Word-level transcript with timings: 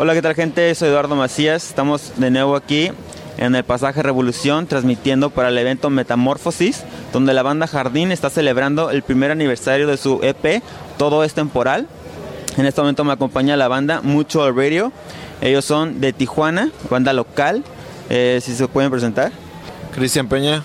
Hola, 0.00 0.14
¿qué 0.14 0.22
tal 0.22 0.36
gente? 0.36 0.72
Soy 0.76 0.90
Eduardo 0.90 1.16
Macías. 1.16 1.66
Estamos 1.66 2.12
de 2.18 2.30
nuevo 2.30 2.54
aquí 2.54 2.92
en 3.36 3.56
el 3.56 3.64
pasaje 3.64 4.00
Revolución 4.00 4.68
transmitiendo 4.68 5.30
para 5.30 5.48
el 5.48 5.58
evento 5.58 5.90
Metamorfosis, 5.90 6.84
donde 7.12 7.34
la 7.34 7.42
banda 7.42 7.66
Jardín 7.66 8.12
está 8.12 8.30
celebrando 8.30 8.92
el 8.92 9.02
primer 9.02 9.32
aniversario 9.32 9.88
de 9.88 9.96
su 9.96 10.20
EP, 10.22 10.62
Todo 10.98 11.24
es 11.24 11.34
temporal. 11.34 11.88
En 12.56 12.64
este 12.64 12.80
momento 12.80 13.02
me 13.02 13.12
acompaña 13.12 13.56
la 13.56 13.66
banda 13.66 14.00
Mucho 14.00 14.48
Radio. 14.52 14.92
Ellos 15.40 15.64
son 15.64 16.00
de 16.00 16.12
Tijuana, 16.12 16.70
banda 16.88 17.12
local. 17.12 17.64
Eh, 18.08 18.38
si 18.40 18.54
se 18.54 18.68
pueden 18.68 18.92
presentar. 18.92 19.32
Cristian 19.92 20.28
Peña. 20.28 20.58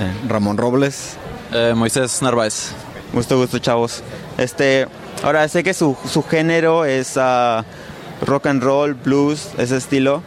Eh, 0.00 0.12
Ramón 0.26 0.56
Robles. 0.56 1.16
Eh, 1.52 1.72
Moisés 1.76 2.20
Narváez. 2.20 2.72
Mucho 3.12 3.38
gusto, 3.38 3.60
chavos. 3.60 4.02
Este, 4.38 4.88
ahora 5.22 5.46
sé 5.46 5.62
que 5.62 5.72
su, 5.72 5.96
su 6.04 6.24
género 6.24 6.84
es 6.84 7.16
uh, 7.16 7.62
rock 8.22 8.46
and 8.46 8.62
roll, 8.62 8.94
blues, 8.94 9.50
ese 9.58 9.76
estilo. 9.76 10.22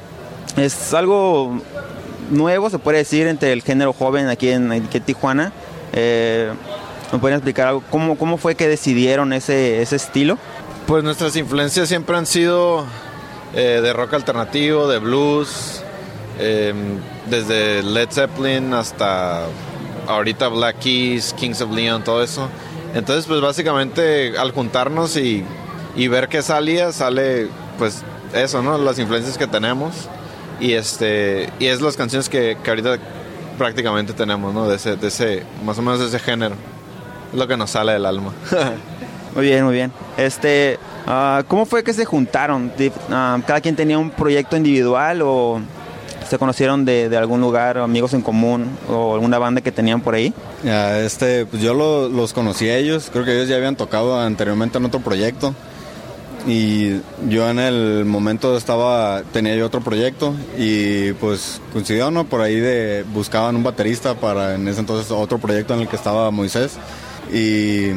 Es 0.58 0.94
algo 0.94 1.60
nuevo, 2.30 2.70
se 2.70 2.80
puede 2.80 3.00
decir, 3.00 3.28
entre 3.28 3.52
el 3.52 3.62
género 3.62 3.94
joven 3.94 4.28
aquí 4.28 4.50
en, 4.50 4.72
aquí 4.72 4.98
en 4.98 5.04
Tijuana. 5.04 5.52
Eh, 5.94 6.52
¿Me 7.12 7.20
pueden 7.20 7.38
explicar 7.38 7.68
algo? 7.68 7.84
¿Cómo, 7.90 8.18
¿Cómo 8.18 8.38
fue 8.38 8.56
que 8.56 8.68
decidieron 8.68 9.34
ese, 9.34 9.82
ese 9.82 9.96
estilo? 9.96 10.38
Pues 10.88 11.04
nuestras 11.04 11.36
influencias 11.36 11.88
siempre 11.88 12.18
han 12.18 12.26
sido 12.26 12.86
eh, 13.54 13.80
de 13.82 13.94
rock 13.94 14.14
alternativo, 14.14 14.88
de 14.88 15.00
blues, 15.00 15.82
eh, 16.40 16.74
desde 17.30 17.84
Led 17.84 18.10
Zeppelin 18.12 18.74
hasta 18.74 19.46
ahorita 20.08 20.48
Black 20.50 20.80
Keys, 20.80 21.34
Kings 21.34 21.62
of 21.62 21.72
Leon, 21.72 22.04
todo 22.04 22.22
eso. 22.22 22.50
Entonces, 22.94 23.26
pues 23.26 23.42
básicamente 23.42 24.38
al 24.38 24.52
juntarnos 24.52 25.18
y, 25.18 25.44
y 25.96 26.08
ver 26.08 26.28
qué 26.28 26.42
salía, 26.42 26.92
sale 26.92 27.50
pues 27.78 28.04
eso, 28.34 28.62
¿no? 28.62 28.78
Las 28.78 29.00
influencias 29.00 29.38
que 29.38 29.48
tenemos 29.48 30.10
y 30.60 30.74
este 30.74 31.50
y 31.60 31.68
es 31.68 31.82
las 31.82 31.98
canciones 31.98 32.30
que, 32.30 32.58
que 32.64 32.70
ahorita 32.70 32.98
prácticamente 33.58 34.14
tenemos, 34.14 34.54
¿no? 34.54 34.68
De 34.68 34.76
ese, 34.76 34.96
de 34.96 35.08
ese, 35.08 35.44
más 35.64 35.78
o 35.78 35.82
menos 35.82 36.00
de 36.00 36.08
ese 36.08 36.20
género. 36.20 36.56
Es 37.32 37.40
lo 37.40 37.48
que 37.48 37.58
nos 37.58 37.72
sale 37.72 37.94
del 37.94 38.06
alma. 38.06 38.34
muy 39.36 39.46
bien, 39.46 39.66
muy 39.66 39.74
bien. 39.74 39.92
Este, 40.18 40.78
uh, 41.08 41.44
¿cómo 41.48 41.66
fue 41.66 41.84
que 41.84 41.94
se 41.94 42.06
juntaron? 42.06 42.72
Uh, 42.78 43.42
¿Cada 43.46 43.62
quien 43.62 43.76
tenía 43.76 43.98
un 43.98 44.12
proyecto 44.12 44.58
individual 44.58 45.22
o 45.24 45.62
se 46.28 46.38
conocieron 46.38 46.86
de, 46.86 47.08
de, 47.08 47.18
algún 47.18 47.40
lugar, 47.40 47.78
amigos 47.78 48.14
en 48.14 48.22
común 48.22 48.66
o 48.90 49.14
alguna 49.14 49.38
banda 49.38 49.62
que 49.62 49.72
tenían 49.72 50.02
por 50.02 50.16
ahí? 50.16 50.34
Ya, 50.64 51.00
este, 51.00 51.46
pues 51.46 51.62
yo 51.62 51.74
lo, 51.74 52.10
los 52.10 52.34
conocí 52.34 52.68
a 52.68 52.78
ellos, 52.78 53.10
creo 53.12 53.26
que 53.26 53.36
ellos 53.36 53.48
ya 53.48 53.58
habían 53.58 53.76
tocado 53.76 54.20
anteriormente 54.20 54.78
en 54.78 54.86
otro 54.86 55.02
proyecto 55.02 55.54
y 56.48 57.02
yo 57.28 57.50
en 57.50 57.58
el 57.58 58.06
momento 58.06 58.56
estaba 58.56 59.24
tenía 59.34 59.56
yo 59.56 59.66
otro 59.66 59.82
proyecto 59.82 60.36
y 60.58 61.14
pues 61.14 61.60
coincidió 61.74 62.12
no 62.12 62.26
por 62.26 62.42
ahí 62.42 62.60
de 62.60 63.04
buscaban 63.14 63.56
un 63.56 63.64
baterista 63.64 64.14
para 64.16 64.56
en 64.56 64.68
ese 64.68 64.82
entonces 64.82 65.12
otro 65.12 65.40
proyecto 65.40 65.74
en 65.74 65.82
el 65.82 65.88
que 65.88 65.96
estaba 65.96 66.30
Moisés. 66.30 66.74
Y, 67.34 67.90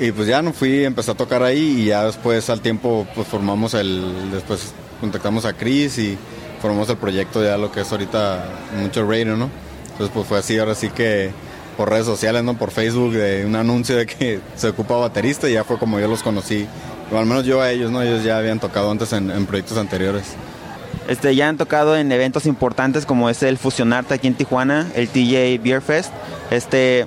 y 0.00 0.12
pues 0.14 0.26
ya 0.26 0.40
no 0.40 0.54
fui 0.54 0.84
empecé 0.84 1.10
a 1.10 1.14
tocar 1.14 1.42
ahí 1.42 1.82
y 1.82 1.84
ya 1.86 2.04
después 2.04 2.48
al 2.48 2.60
tiempo 2.60 3.06
pues 3.14 3.28
formamos 3.28 3.74
el 3.74 4.30
después 4.32 4.72
contactamos 5.00 5.44
a 5.44 5.52
Chris 5.52 5.98
y 5.98 6.16
formamos 6.62 6.88
el 6.88 6.96
proyecto 6.96 7.44
ya 7.44 7.58
lo 7.58 7.70
que 7.70 7.82
es 7.82 7.92
ahorita 7.92 8.48
mucho 8.80 9.06
radio 9.06 9.36
no 9.36 9.50
entonces 9.90 10.10
pues 10.14 10.26
fue 10.26 10.38
así 10.38 10.58
ahora 10.58 10.74
sí 10.74 10.88
que 10.88 11.30
por 11.76 11.90
redes 11.90 12.06
sociales 12.06 12.42
no 12.42 12.56
por 12.56 12.70
Facebook 12.70 13.12
de 13.12 13.44
un 13.44 13.56
anuncio 13.56 13.96
de 13.96 14.06
que 14.06 14.40
se 14.56 14.68
ocupa 14.68 14.96
baterista 14.96 15.48
y 15.48 15.52
ya 15.52 15.64
fue 15.64 15.78
como 15.78 16.00
yo 16.00 16.08
los 16.08 16.22
conocí 16.22 16.66
o 17.12 17.18
al 17.18 17.26
menos 17.26 17.44
yo 17.44 17.60
a 17.60 17.70
ellos, 17.70 17.90
¿no? 17.90 18.02
Ellos 18.02 18.24
ya 18.24 18.38
habían 18.38 18.58
tocado 18.58 18.90
antes 18.90 19.12
en, 19.12 19.46
proyectos 19.46 19.78
anteriores. 19.78 20.34
Este, 21.08 21.36
ya 21.36 21.48
han 21.48 21.56
tocado 21.56 21.96
en 21.96 22.10
eventos 22.10 22.46
importantes 22.46 23.06
como 23.06 23.30
es 23.30 23.42
el 23.42 23.58
Fusionarte 23.58 24.14
aquí 24.14 24.26
en 24.26 24.34
Tijuana, 24.34 24.88
el 24.94 25.08
TJ 25.08 25.62
Beer 25.62 25.80
Fest. 25.80 26.12
Este, 26.50 27.06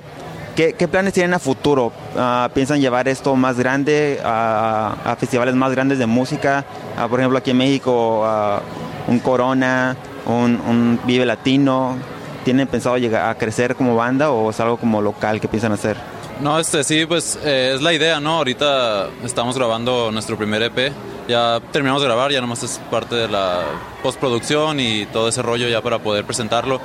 ¿qué, 0.56 0.88
planes 0.88 1.12
tienen 1.12 1.34
a 1.34 1.38
futuro? 1.38 1.92
Uh, 2.16 2.48
¿Piensan 2.54 2.80
llevar 2.80 3.08
esto 3.08 3.36
más 3.36 3.58
grande 3.58 4.20
a, 4.24 4.96
a 5.04 5.16
festivales 5.16 5.54
más 5.54 5.72
grandes 5.72 5.98
de 5.98 6.06
música? 6.06 6.64
Uh, 6.96 7.08
por 7.08 7.20
ejemplo, 7.20 7.38
aquí 7.38 7.50
en 7.50 7.58
México, 7.58 8.24
uh, 8.24 9.10
un 9.10 9.18
Corona, 9.18 9.96
un, 10.24 10.60
un, 10.66 11.00
Vive 11.04 11.26
Latino. 11.26 11.96
¿Tienen 12.44 12.66
pensado 12.68 12.96
llegar 12.96 13.28
a 13.28 13.34
crecer 13.36 13.76
como 13.76 13.96
banda 13.96 14.30
o 14.30 14.48
es 14.48 14.58
algo 14.60 14.78
como 14.78 15.02
local 15.02 15.42
que 15.42 15.48
piensan 15.48 15.72
hacer? 15.72 15.98
No, 16.40 16.58
este 16.58 16.82
sí, 16.84 17.04
pues 17.04 17.38
eh, 17.44 17.72
es 17.74 17.82
la 17.82 17.92
idea, 17.92 18.18
¿no? 18.18 18.38
Ahorita 18.38 19.10
estamos 19.24 19.58
grabando 19.58 20.10
nuestro 20.10 20.38
primer 20.38 20.62
EP. 20.62 20.90
Ya 21.28 21.60
terminamos 21.70 22.00
de 22.00 22.08
grabar, 22.08 22.32
ya 22.32 22.40
nomás 22.40 22.62
es 22.62 22.80
parte 22.90 23.14
de 23.14 23.28
la 23.28 23.62
postproducción 24.02 24.80
y 24.80 25.04
todo 25.06 25.28
ese 25.28 25.42
rollo 25.42 25.68
ya 25.68 25.82
para 25.82 25.98
poder 25.98 26.24
presentarlo. 26.24 26.80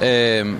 Eh, 0.00 0.56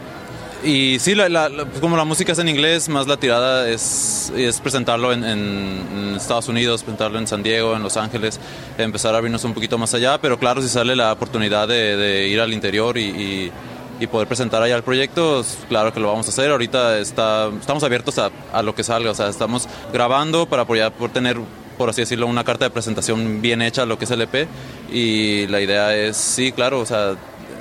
y 0.62 0.98
sí, 1.00 1.14
pues 1.14 1.80
como 1.80 1.96
la 1.96 2.04
música 2.04 2.32
es 2.32 2.38
en 2.38 2.48
inglés, 2.48 2.88
más 2.88 3.08
la 3.08 3.16
tirada 3.16 3.68
es, 3.68 4.32
es 4.36 4.60
presentarlo 4.60 5.12
en, 5.12 6.14
Estados 6.16 6.48
Unidos, 6.48 6.82
presentarlo 6.82 7.18
en 7.18 7.26
San 7.26 7.42
Diego, 7.42 7.76
en 7.76 7.82
Los 7.82 7.96
Ángeles, 7.96 8.40
empezar 8.78 9.14
a 9.14 9.18
abrirnos 9.18 9.44
un 9.44 9.52
poquito 9.52 9.76
más 9.76 9.92
allá, 9.92 10.18
pero 10.18 10.38
claro, 10.38 10.62
si 10.62 10.68
sale 10.68 10.96
la 10.96 11.12
oportunidad 11.12 11.68
de, 11.68 12.28
ir 12.28 12.40
al 12.40 12.52
interior 12.54 12.96
y 12.96 13.52
y 14.00 14.06
poder 14.06 14.28
presentar 14.28 14.62
allá 14.62 14.76
el 14.76 14.82
proyecto, 14.82 15.44
claro 15.68 15.92
que 15.92 16.00
lo 16.00 16.08
vamos 16.08 16.26
a 16.26 16.30
hacer. 16.30 16.50
Ahorita 16.50 16.98
está, 16.98 17.48
estamos 17.48 17.82
abiertos 17.82 18.18
a, 18.18 18.30
a, 18.52 18.62
lo 18.62 18.74
que 18.74 18.82
salga, 18.82 19.10
o 19.10 19.14
sea, 19.14 19.28
estamos 19.28 19.68
grabando 19.92 20.46
para 20.46 20.62
apoyar, 20.62 20.92
por 20.92 21.10
tener, 21.10 21.38
por 21.78 21.90
así 21.90 22.02
decirlo, 22.02 22.26
una 22.26 22.44
carta 22.44 22.66
de 22.66 22.70
presentación 22.70 23.40
bien 23.40 23.62
hecha 23.62 23.86
lo 23.86 23.98
que 23.98 24.04
es 24.04 24.10
el 24.10 24.22
EP. 24.22 24.48
Y 24.90 25.46
la 25.48 25.60
idea 25.60 25.96
es, 25.96 26.16
sí, 26.16 26.52
claro, 26.52 26.80
o 26.80 26.86
sea, 26.86 27.16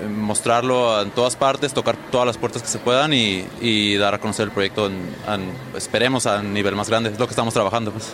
mostrarlo 0.10 1.02
en 1.02 1.12
todas 1.12 1.36
partes, 1.36 1.74
tocar 1.74 1.96
todas 2.12 2.28
las 2.28 2.38
puertas 2.38 2.62
que 2.62 2.68
se 2.68 2.80
puedan 2.80 3.14
y, 3.14 3.46
y 3.62 3.96
dar 3.96 4.14
a 4.14 4.20
conocer 4.20 4.46
el 4.46 4.52
proyecto, 4.52 4.88
en, 4.88 5.16
en, 5.28 5.52
esperemos, 5.76 6.26
a 6.26 6.42
nivel 6.44 6.76
más 6.76 6.90
grande. 6.90 7.10
Es 7.10 7.20
lo 7.20 7.28
que 7.28 7.32
estamos 7.32 7.54
trabajando. 7.54 7.92
Pues. 7.92 8.14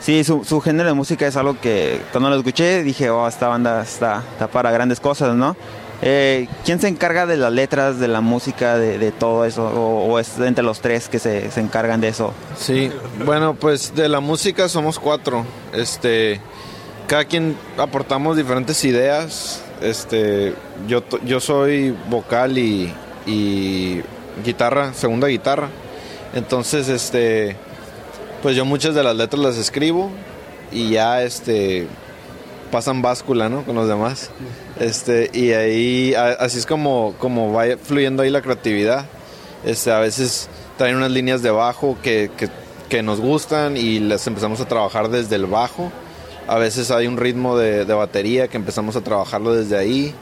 Sí, 0.00 0.24
su, 0.24 0.44
su, 0.44 0.60
género 0.60 0.88
de 0.88 0.94
música 0.94 1.26
es 1.26 1.36
algo 1.36 1.58
que 1.60 2.00
cuando 2.12 2.30
lo 2.30 2.36
escuché 2.36 2.82
dije, 2.82 3.10
oh, 3.10 3.26
esta 3.28 3.48
banda 3.48 3.82
está, 3.82 4.24
está 4.32 4.48
para 4.48 4.70
grandes 4.70 5.00
cosas, 5.00 5.34
¿no? 5.34 5.56
Eh, 6.02 6.48
¿Quién 6.64 6.80
se 6.80 6.88
encarga 6.88 7.26
de 7.26 7.36
las 7.36 7.52
letras, 7.52 8.00
de 8.00 8.08
la 8.08 8.20
música, 8.20 8.78
de, 8.78 9.12
todo 9.12 9.44
eso? 9.44 9.66
O, 9.66 10.06
¿O, 10.06 10.18
es 10.18 10.38
entre 10.38 10.64
los 10.64 10.80
tres 10.80 11.08
que 11.08 11.18
se, 11.18 11.50
se, 11.50 11.60
encargan 11.60 12.00
de 12.00 12.08
eso? 12.08 12.32
Sí, 12.56 12.90
bueno, 13.24 13.54
pues 13.54 13.94
de 13.94 14.08
la 14.08 14.20
música 14.20 14.68
somos 14.68 14.98
cuatro. 14.98 15.44
Este, 15.74 16.40
cada 17.06 17.24
quien 17.24 17.56
aportamos 17.76 18.36
diferentes 18.36 18.82
ideas. 18.84 19.62
Este, 19.82 20.54
yo, 20.88 21.02
yo 21.24 21.40
soy 21.40 21.94
vocal 22.08 22.56
y, 22.56 22.92
y 23.26 24.00
guitarra, 24.44 24.94
segunda 24.94 25.28
guitarra. 25.28 25.68
Entonces, 26.34 26.88
este, 26.88 27.56
pues 28.42 28.56
yo 28.56 28.64
muchas 28.64 28.94
de 28.94 29.02
las 29.02 29.16
letras 29.16 29.42
las 29.42 29.56
escribo 29.56 30.10
y 30.72 30.90
ya, 30.90 31.22
este, 31.22 31.88
pasan 32.70 33.02
báscula, 33.02 33.48
¿no? 33.48 33.64
Con 33.64 33.74
los 33.74 33.88
demás. 33.88 34.30
Este, 34.78 35.30
y 35.32 35.52
ahí, 35.52 36.14
así 36.14 36.58
es 36.58 36.66
como, 36.66 37.14
como 37.18 37.52
va 37.52 37.64
fluyendo 37.82 38.22
ahí 38.22 38.30
la 38.30 38.42
creatividad. 38.42 39.06
Este, 39.64 39.92
a 39.92 39.98
veces 39.98 40.48
traen 40.78 40.96
unas 40.96 41.10
líneas 41.10 41.42
de 41.42 41.50
bajo 41.50 41.98
que, 42.02 42.30
que, 42.88 43.02
nos 43.02 43.20
gustan 43.20 43.76
y 43.76 44.00
las 44.00 44.26
empezamos 44.26 44.60
a 44.60 44.66
trabajar 44.66 45.10
desde 45.10 45.36
el 45.36 45.46
bajo. 45.46 45.92
A 46.48 46.56
veces 46.56 46.90
hay 46.90 47.06
un 47.06 47.16
ritmo 47.16 47.56
de, 47.56 47.84
de 47.84 47.94
batería 47.94 48.48
que 48.48 48.56
empezamos 48.56 48.96
a 48.96 49.02
trabajarlo 49.02 49.54
desde 49.54 49.76
ahí. 49.76 50.14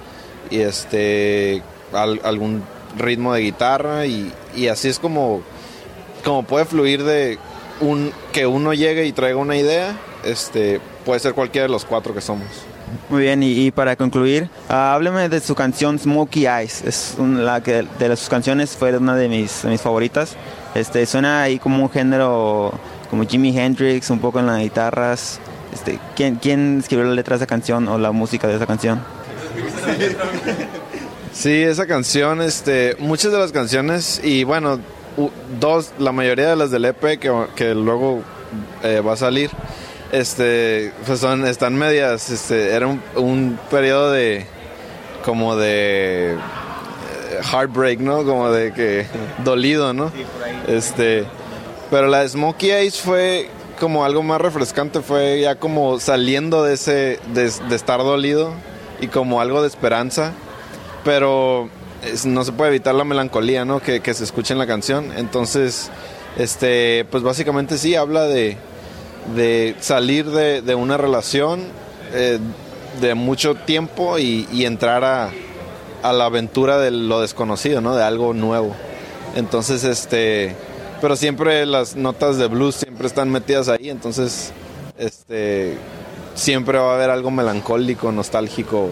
Y 0.50 0.60
este, 0.60 1.62
al, 1.92 2.20
algún 2.24 2.62
ritmo 2.96 3.32
de 3.32 3.42
guitarra. 3.42 4.06
Y, 4.06 4.32
y 4.54 4.68
así 4.68 4.88
es 4.88 4.98
como, 4.98 5.42
como 6.24 6.42
puede 6.42 6.64
fluir 6.64 7.04
de 7.04 7.38
un, 7.80 8.12
que 8.32 8.46
uno 8.46 8.74
llegue 8.74 9.06
y 9.06 9.12
traiga 9.12 9.38
una 9.38 9.56
idea. 9.56 9.96
Este, 10.24 10.80
puede 11.04 11.20
ser 11.20 11.34
cualquiera 11.34 11.66
de 11.66 11.72
los 11.72 11.84
cuatro 11.84 12.14
que 12.14 12.20
somos. 12.20 12.46
Muy 13.10 13.22
bien, 13.22 13.42
y, 13.42 13.66
y 13.66 13.70
para 13.70 13.96
concluir, 13.96 14.50
uh, 14.68 14.72
hábleme 14.72 15.28
de 15.28 15.40
su 15.40 15.54
canción 15.54 15.98
Smokey 15.98 16.46
Eyes. 16.46 16.82
Es 16.84 17.14
una, 17.18 17.40
la 17.40 17.62
que 17.62 17.86
de 17.98 18.16
sus 18.16 18.28
canciones 18.28 18.76
fue 18.76 18.96
una 18.96 19.14
de 19.14 19.28
mis, 19.28 19.62
de 19.62 19.70
mis 19.70 19.80
favoritas. 19.80 20.36
Este, 20.74 21.04
suena 21.06 21.42
ahí 21.42 21.58
como 21.58 21.82
un 21.82 21.90
género 21.90 22.72
como 23.10 23.26
Jimi 23.26 23.56
Hendrix, 23.58 24.10
un 24.10 24.18
poco 24.18 24.40
en 24.40 24.46
las 24.46 24.60
guitarras. 24.60 25.40
Este, 25.72 25.98
¿quién, 26.16 26.36
¿Quién 26.36 26.78
escribió 26.78 27.04
la 27.04 27.14
letra 27.14 27.36
de 27.36 27.44
esa 27.44 27.46
canción 27.46 27.88
o 27.88 27.98
la 27.98 28.12
música 28.12 28.48
de 28.48 28.56
esa 28.56 28.66
canción? 28.66 29.00
Sí, 31.38 31.62
esa 31.62 31.86
canción, 31.86 32.42
este, 32.42 32.96
muchas 32.98 33.30
de 33.30 33.38
las 33.38 33.52
canciones 33.52 34.20
y 34.24 34.42
bueno, 34.42 34.80
dos, 35.60 35.92
la 35.98 36.12
mayoría 36.12 36.48
de 36.48 36.56
las 36.56 36.70
del 36.70 36.84
EP 36.84 37.18
que, 37.18 37.32
que 37.56 37.74
luego 37.74 38.22
eh, 38.82 39.00
va 39.00 39.12
a 39.12 39.16
salir 39.16 39.50
este, 40.12 40.92
pues 41.06 41.20
son, 41.20 41.46
están 41.46 41.74
medias, 41.74 42.30
este, 42.30 42.70
era 42.70 42.86
un, 42.86 43.02
un 43.16 43.58
periodo 43.70 44.10
de, 44.12 44.46
como 45.24 45.56
de 45.56 46.36
heartbreak, 47.52 48.00
¿no? 48.00 48.24
Como 48.24 48.50
de 48.50 48.72
que 48.72 49.06
dolido, 49.44 49.92
¿no? 49.92 50.10
Este, 50.66 51.24
pero 51.90 52.06
la 52.06 52.20
de 52.20 52.28
Smokey 52.28 52.70
Eyes 52.70 53.00
fue 53.00 53.50
como 53.78 54.04
algo 54.04 54.24
más 54.24 54.40
refrescante 54.40 55.02
fue 55.02 55.40
ya 55.40 55.54
como 55.54 56.00
saliendo 56.00 56.64
de 56.64 56.74
ese, 56.74 57.20
de, 57.32 57.48
de 57.68 57.76
estar 57.76 58.00
dolido 58.00 58.52
y 59.00 59.06
como 59.06 59.40
algo 59.40 59.62
de 59.62 59.68
esperanza, 59.68 60.32
pero 61.04 61.68
no 62.24 62.44
se 62.44 62.52
puede 62.52 62.70
evitar 62.70 62.94
la 62.94 63.04
melancolía, 63.04 63.64
¿no? 63.64 63.80
Que, 63.80 64.00
se 64.14 64.24
escucha 64.24 64.54
en 64.54 64.58
la 64.58 64.66
canción. 64.66 65.12
Entonces, 65.16 65.90
este, 66.36 67.04
pues 67.10 67.22
básicamente 67.22 67.78
sí 67.78 67.94
habla 67.94 68.24
de, 68.24 68.56
de 69.34 69.74
salir 69.80 70.26
de, 70.26 70.62
de 70.62 70.74
una 70.74 70.96
relación 70.96 71.66
eh, 72.12 72.38
de 73.00 73.14
mucho 73.14 73.54
tiempo 73.54 74.18
y, 74.18 74.48
y 74.52 74.64
entrar 74.64 75.04
a, 75.04 75.30
a 76.02 76.12
la 76.12 76.26
aventura 76.26 76.78
de 76.78 76.90
lo 76.90 77.20
desconocido, 77.20 77.80
¿no? 77.80 77.96
De 77.96 78.02
algo 78.02 78.34
nuevo. 78.34 78.74
Entonces, 79.34 79.84
este, 79.84 80.54
pero 81.00 81.16
siempre 81.16 81.66
las 81.66 81.96
notas 81.96 82.38
de 82.38 82.46
blues 82.46 82.76
siempre 82.76 83.06
están 83.06 83.30
metidas 83.30 83.68
ahí, 83.68 83.90
entonces, 83.90 84.52
este, 84.98 85.76
siempre 86.34 86.78
va 86.78 86.92
a 86.92 86.94
haber 86.94 87.10
algo 87.10 87.30
melancólico, 87.30 88.10
nostálgico 88.12 88.88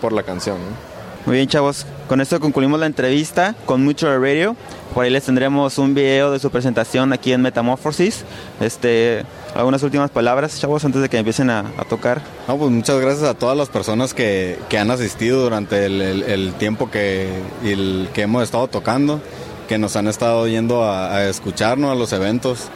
por 0.00 0.12
la 0.12 0.22
canción, 0.22 0.58
¿no? 0.58 0.95
Muy 1.26 1.36
bien, 1.36 1.48
chavos. 1.48 1.86
Con 2.08 2.20
esto 2.20 2.38
concluimos 2.38 2.78
la 2.78 2.86
entrevista 2.86 3.56
con 3.64 3.84
Mucho 3.84 4.06
Radio. 4.16 4.54
Por 4.94 5.04
ahí 5.04 5.10
les 5.10 5.24
tendremos 5.24 5.76
un 5.78 5.92
video 5.92 6.30
de 6.30 6.38
su 6.38 6.50
presentación 6.50 7.12
aquí 7.12 7.32
en 7.32 7.42
Metamorphosis. 7.42 8.24
Este, 8.60 9.24
algunas 9.56 9.82
últimas 9.82 10.10
palabras, 10.10 10.60
chavos, 10.60 10.84
antes 10.84 11.02
de 11.02 11.08
que 11.08 11.18
empiecen 11.18 11.50
a, 11.50 11.60
a 11.78 11.84
tocar. 11.84 12.22
No, 12.46 12.56
pues 12.56 12.70
muchas 12.70 13.00
gracias 13.00 13.28
a 13.28 13.34
todas 13.34 13.56
las 13.56 13.68
personas 13.68 14.14
que, 14.14 14.56
que 14.68 14.78
han 14.78 14.90
asistido 14.92 15.42
durante 15.42 15.86
el, 15.86 16.00
el- 16.00 16.22
el 16.22 16.52
tiempo 16.54 16.90
que, 16.92 17.28
el 17.64 18.08
que 18.14 18.22
hemos 18.22 18.44
estado 18.44 18.68
tocando, 18.68 19.20
que 19.68 19.78
nos 19.78 19.96
han 19.96 20.06
estado 20.06 20.46
yendo 20.46 20.84
a, 20.84 21.12
a 21.16 21.28
escucharnos 21.28 21.90
a 21.90 21.96
los 21.96 22.12
eventos, 22.12 22.68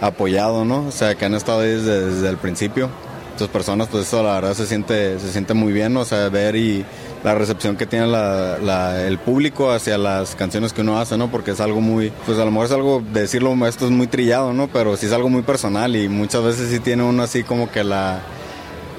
apoyado, 0.00 0.64
¿no? 0.64 0.86
O 0.86 0.92
sea, 0.92 1.14
que 1.14 1.26
han 1.26 1.34
estado 1.34 1.60
ahí 1.60 1.68
desde, 1.74 2.06
desde 2.06 2.28
el 2.30 2.38
principio. 2.38 2.88
Estas 3.34 3.48
personas, 3.50 3.86
pues 3.88 4.06
eso 4.08 4.20
la 4.24 4.32
verdad 4.34 4.54
se 4.54 4.66
siente, 4.66 5.20
se 5.20 5.30
siente 5.30 5.54
muy 5.54 5.72
bien, 5.72 5.96
o 5.96 6.04
sea, 6.04 6.28
ver 6.28 6.56
y 6.56 6.84
la 7.24 7.34
recepción 7.34 7.76
que 7.76 7.86
tiene 7.86 8.06
la- 8.06 9.04
el 9.06 9.18
público 9.18 9.70
hacia 9.72 9.98
las 9.98 10.34
canciones 10.36 10.72
que 10.72 10.82
uno 10.82 11.00
hace, 11.00 11.16
¿no? 11.18 11.30
Porque 11.30 11.50
es 11.50 11.60
algo 11.60 11.80
muy, 11.80 12.12
pues 12.26 12.38
a 12.38 12.44
lo 12.44 12.50
mejor 12.50 12.66
es 12.66 12.72
algo, 12.72 13.02
decirlo, 13.12 13.54
esto 13.66 13.86
es 13.86 13.90
muy 13.90 14.06
trillado, 14.06 14.52
¿no? 14.52 14.68
Pero 14.68 14.96
sí 14.96 15.06
es 15.06 15.12
algo 15.12 15.28
muy 15.28 15.42
personal 15.42 15.96
y 15.96 16.08
muchas 16.08 16.42
veces 16.44 16.70
sí 16.70 16.78
tiene 16.80 17.02
uno 17.02 17.22
así 17.24 17.42
como 17.42 17.70
que 17.70 17.82
la, 17.82 18.20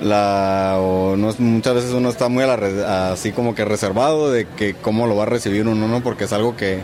la 0.02 0.76
o 0.80 1.16
no, 1.18 1.34
muchas 1.40 1.76
veces 1.76 1.92
uno 1.92 2.10
está 2.10 2.30
muy 2.30 2.44
a 2.44 2.48
la 2.58 3.12
así 3.12 3.32
como 3.32 3.56
que 3.56 3.66
reservado 3.66 4.32
de 4.32 4.48
que 4.48 4.74
cómo 4.76 5.08
lo 5.08 5.16
va 5.16 5.24
a 5.24 5.28
recibir 5.28 5.68
uno, 5.68 5.88
¿no? 5.88 6.02
Porque 6.02 6.26
es 6.26 6.34
algo 6.34 6.56
que 6.56 6.82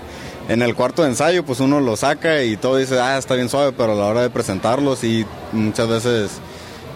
en 0.47 0.61
el 0.61 0.75
cuarto 0.75 1.01
de 1.03 1.09
ensayo 1.09 1.43
pues 1.45 1.59
uno 1.59 1.79
lo 1.81 1.95
saca 1.97 2.43
y 2.43 2.55
todo 2.57 2.77
dice, 2.77 2.99
ah, 2.99 3.17
está 3.17 3.35
bien 3.35 3.49
suave, 3.49 3.73
pero 3.75 3.93
a 3.93 3.95
la 3.95 4.05
hora 4.05 4.21
de 4.21 4.29
presentarlo 4.29 4.95
sí 4.95 5.25
muchas 5.51 5.87
veces 5.87 6.31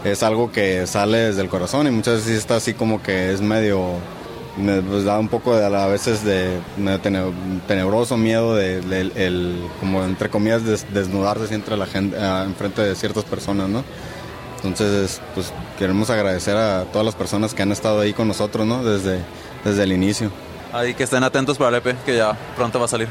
es 0.04 0.24
algo 0.24 0.52
que 0.52 0.88
sale 0.88 1.18
desde 1.18 1.42
el 1.42 1.50
corazón 1.50 1.88
y 1.88 1.92
muchas 1.92 2.16
veces 2.18 2.38
está 2.38 2.56
así 2.58 2.74
como 2.74 3.02
que 3.02 3.32
es 3.34 3.42
medio 3.42 3.82
me 4.58 4.82
pues, 4.82 5.04
da 5.06 5.18
un 5.20 5.28
poco 5.30 5.56
de 5.56 5.66
a 5.66 5.88
veces 5.88 6.24
de 6.24 6.60
tenebroso 7.68 8.18
miedo 8.18 8.56
de, 8.56 8.82
de- 8.82 9.02
el, 9.02 9.12
el- 9.16 9.64
como 9.80 10.04
entre 10.04 10.30
comillas 10.30 10.66
des- 10.66 10.86
desnudarse 10.94 11.54
entre 11.54 11.78
la 11.78 11.86
gente 11.86 12.18
ah, 12.20 12.44
enfrente 12.46 12.82
de 12.82 12.96
ciertas 12.96 13.24
personas 13.26 13.70
no 13.70 13.84
entonces 14.64 15.22
pues 15.36 15.54
queremos 15.78 16.10
agradecer 16.10 16.58
a 16.58 16.84
todas 16.92 17.06
las 17.06 17.16
personas 17.16 17.54
que 17.54 17.62
han 17.62 17.72
estado 17.72 18.02
ahí 18.02 18.14
con 18.14 18.28
nosotros 18.28 18.66
no 18.68 18.84
desde 18.84 19.20
desde 19.64 19.84
el 19.84 19.92
inicio. 19.92 20.32
Ahí 20.72 20.94
que 20.94 21.04
estén 21.04 21.24
atentos 21.24 21.58
para 21.58 21.70
el 21.70 21.76
EP, 21.84 21.96
que 22.06 22.16
ya 22.16 22.38
pronto 22.56 22.78
va 22.80 22.86
a 22.86 22.88
salir. 22.88 23.08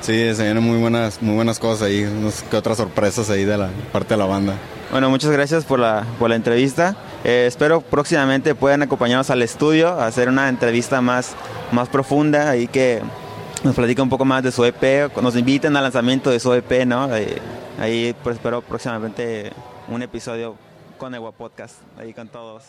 sí 0.00 0.34
se 0.34 0.42
vienen 0.44 0.62
muy 0.62 0.78
buenas 0.78 1.20
muy 1.20 1.34
buenas 1.34 1.58
cosas 1.58 1.88
ahí 1.88 2.04
unas 2.04 2.42
que 2.42 2.56
otras 2.56 2.76
sorpresas 2.78 3.28
ahí 3.30 3.44
de 3.44 3.58
la 3.58 3.68
parte 3.92 4.14
de 4.14 4.18
la 4.18 4.24
banda 4.26 4.54
Bueno, 4.92 5.08
muchas 5.08 5.30
gracias 5.30 5.64
por 5.64 5.78
la, 5.78 6.04
por 6.18 6.28
la 6.28 6.36
entrevista. 6.36 6.94
Eh, 7.24 7.46
espero 7.48 7.80
próximamente 7.80 8.54
puedan 8.54 8.82
acompañarnos 8.82 9.30
al 9.30 9.40
estudio 9.40 9.88
a 9.88 10.06
hacer 10.06 10.28
una 10.28 10.50
entrevista 10.50 11.00
más, 11.00 11.34
más 11.72 11.88
profunda 11.88 12.58
y 12.58 12.68
que 12.68 13.00
nos 13.64 13.74
platique 13.74 14.02
un 14.02 14.10
poco 14.10 14.26
más 14.26 14.42
de 14.42 14.52
su 14.52 14.62
EP, 14.66 15.10
nos 15.22 15.34
inviten 15.34 15.74
al 15.78 15.84
lanzamiento 15.84 16.28
de 16.28 16.38
su 16.38 16.52
EP, 16.52 16.84
¿no? 16.84 17.16
Eh, 17.16 17.40
ahí 17.78 18.14
pues, 18.22 18.36
espero 18.36 18.60
próximamente 18.60 19.50
un 19.88 20.02
episodio 20.02 20.56
con 20.98 21.14
Ewa 21.14 21.32
Podcast, 21.32 21.76
ahí 21.98 22.12
con 22.12 22.28
todos. 22.28 22.62